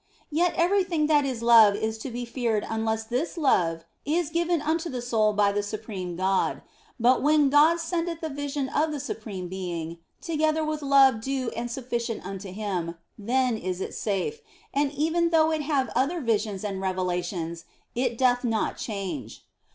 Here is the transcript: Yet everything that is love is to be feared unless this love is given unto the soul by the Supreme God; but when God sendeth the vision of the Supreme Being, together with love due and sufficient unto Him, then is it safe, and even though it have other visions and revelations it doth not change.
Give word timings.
Yet 0.31 0.55
everything 0.55 1.05
that 1.05 1.25
is 1.25 1.43
love 1.43 1.75
is 1.75 1.99
to 1.99 2.09
be 2.09 2.25
feared 2.25 2.65
unless 2.67 3.03
this 3.03 3.37
love 3.37 3.85
is 4.03 4.31
given 4.31 4.59
unto 4.59 4.89
the 4.89 4.99
soul 4.99 5.31
by 5.31 5.51
the 5.51 5.61
Supreme 5.61 6.15
God; 6.15 6.63
but 6.99 7.21
when 7.21 7.51
God 7.51 7.79
sendeth 7.79 8.19
the 8.19 8.29
vision 8.29 8.67
of 8.67 8.91
the 8.91 8.99
Supreme 8.99 9.47
Being, 9.47 9.99
together 10.19 10.65
with 10.65 10.81
love 10.81 11.21
due 11.21 11.51
and 11.51 11.69
sufficient 11.69 12.25
unto 12.25 12.51
Him, 12.51 12.95
then 13.15 13.55
is 13.55 13.79
it 13.79 13.93
safe, 13.93 14.41
and 14.73 14.91
even 14.93 15.29
though 15.29 15.51
it 15.51 15.61
have 15.61 15.91
other 15.95 16.19
visions 16.19 16.63
and 16.63 16.81
revelations 16.81 17.65
it 17.93 18.17
doth 18.17 18.43
not 18.43 18.77
change. 18.77 19.45